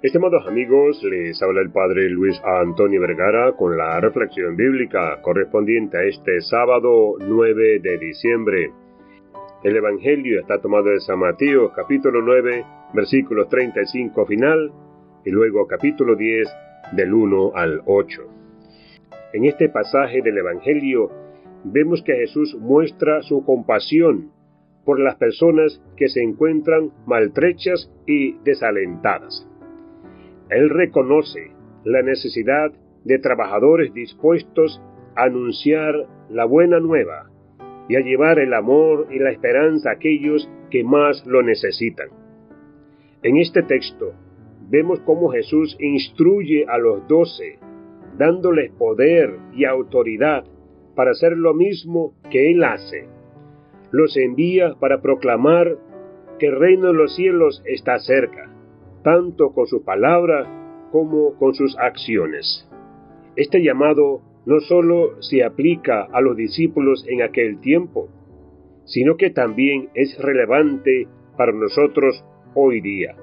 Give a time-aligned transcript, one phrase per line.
[0.00, 6.04] Estimados amigos, les habla el Padre Luis Antonio Vergara con la reflexión bíblica correspondiente a
[6.04, 8.70] este sábado 9 de diciembre.
[9.64, 14.70] El Evangelio está tomado de San Mateo capítulo 9 versículos 35 final
[15.24, 16.48] y luego capítulo 10
[16.92, 18.22] del 1 al 8.
[19.32, 21.10] En este pasaje del Evangelio
[21.64, 24.30] vemos que Jesús muestra su compasión
[24.84, 29.48] por las personas que se encuentran maltrechas y desalentadas.
[30.50, 31.52] Él reconoce
[31.84, 32.72] la necesidad
[33.04, 34.80] de trabajadores dispuestos
[35.14, 35.94] a anunciar
[36.30, 37.30] la buena nueva
[37.88, 42.08] y a llevar el amor y la esperanza a aquellos que más lo necesitan.
[43.22, 44.12] En este texto
[44.70, 47.58] vemos cómo Jesús instruye a los doce,
[48.16, 50.44] dándoles poder y autoridad
[50.94, 53.06] para hacer lo mismo que Él hace.
[53.90, 55.76] Los envía para proclamar
[56.38, 58.50] que el reino de los cielos está cerca
[59.02, 60.48] tanto con sus palabras
[60.90, 62.68] como con sus acciones.
[63.36, 68.08] Este llamado no solo se aplica a los discípulos en aquel tiempo,
[68.84, 73.14] sino que también es relevante para nosotros hoy día.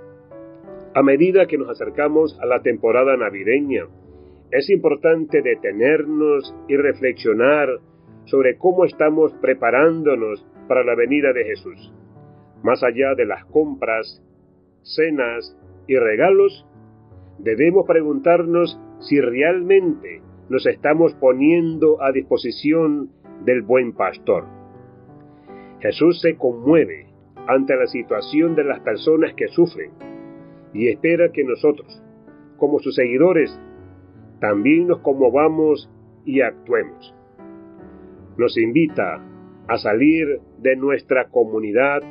[0.94, 3.86] A medida que nos acercamos a la temporada navideña,
[4.52, 7.68] es importante detenernos y reflexionar
[8.26, 11.92] sobre cómo estamos preparándonos para la venida de Jesús.
[12.64, 14.24] Más allá de las compras,
[14.84, 16.66] cenas y regalos,
[17.40, 23.10] debemos preguntarnos si realmente nos estamos poniendo a disposición
[23.44, 24.46] del buen pastor.
[25.80, 27.08] Jesús se conmueve
[27.48, 29.92] ante la situación de las personas que sufren
[30.74, 32.02] y espera que nosotros,
[32.58, 33.60] como sus seguidores,
[34.40, 35.90] también nos conmovamos
[36.26, 37.14] y actuemos.
[38.38, 39.22] Nos invita
[39.68, 42.02] a salir de nuestra comunidad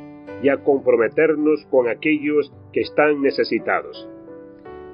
[0.41, 4.09] y a comprometernos con aquellos que están necesitados,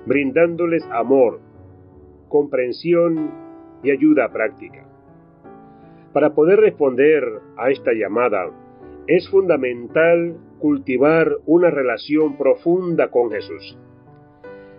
[0.06, 1.40] brindándoles amor,
[2.30, 3.32] comprensión
[3.84, 4.86] y ayuda práctica.
[6.14, 7.24] Para poder responder
[7.58, 8.52] a esta llamada,
[9.08, 13.78] es fundamental cultivar una relación profunda con Jesús.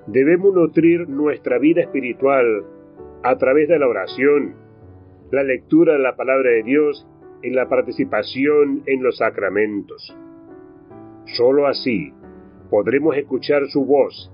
[0.06, 2.64] Debemos nutrir nuestra vida espiritual
[3.22, 4.54] a través de la oración,
[5.30, 7.06] la lectura de la palabra de Dios
[7.42, 10.16] y la participación en los sacramentos.
[11.26, 12.12] Solo así
[12.70, 14.32] podremos escuchar su voz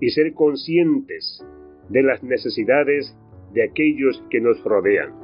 [0.00, 1.44] y ser conscientes
[1.88, 3.16] de las necesidades
[3.52, 5.14] de aquellos que nos rodean.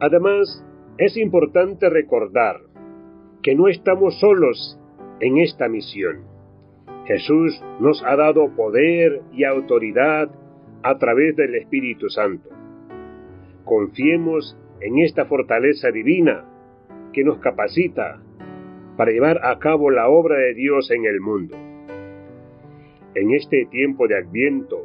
[0.00, 0.64] Además,
[0.98, 2.60] es importante recordar
[3.42, 4.78] que no estamos solos
[5.20, 6.24] en esta misión.
[7.06, 10.30] Jesús nos ha dado poder y autoridad
[10.82, 12.48] a través del Espíritu Santo.
[13.64, 16.44] Confiemos en esta fortaleza divina
[17.12, 18.22] que nos capacita
[18.96, 21.56] para llevar a cabo la obra de Dios en el mundo.
[23.14, 24.82] En este tiempo de Adviento,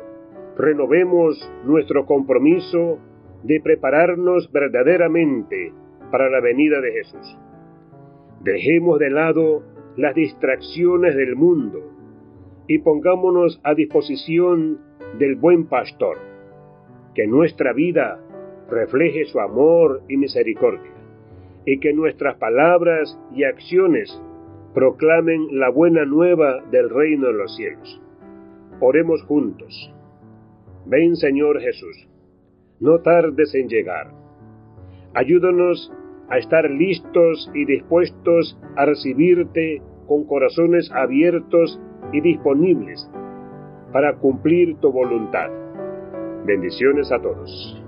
[0.58, 3.00] renovemos nuestro compromiso
[3.44, 5.74] de prepararnos verdaderamente
[6.12, 7.38] para la venida de Jesús.
[8.42, 9.64] Dejemos de lado
[9.96, 11.80] las distracciones del mundo
[12.68, 14.80] y pongámonos a disposición
[15.18, 16.18] del buen pastor,
[17.16, 18.20] que nuestra vida
[18.70, 21.01] refleje su amor y misericordia
[21.66, 24.22] y que nuestras palabras y acciones
[24.74, 28.02] proclamen la buena nueva del reino de los cielos.
[28.80, 29.94] Oremos juntos.
[30.86, 32.08] Ven Señor Jesús,
[32.80, 34.12] no tardes en llegar.
[35.14, 35.92] Ayúdanos
[36.30, 41.80] a estar listos y dispuestos a recibirte con corazones abiertos
[42.14, 43.10] y disponibles
[43.92, 45.50] para cumplir tu voluntad.
[46.46, 47.81] Bendiciones a todos.